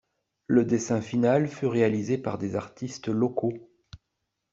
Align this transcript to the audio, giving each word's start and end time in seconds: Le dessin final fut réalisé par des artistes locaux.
Le 0.47 0.65
dessin 0.65 0.99
final 0.99 1.47
fut 1.47 1.67
réalisé 1.67 2.17
par 2.17 2.39
des 2.39 2.55
artistes 2.55 3.07
locaux. 3.07 3.53